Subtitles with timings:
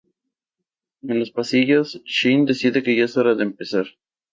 [1.03, 3.85] En los pasillos, Shin dice que ya es hora de empezar.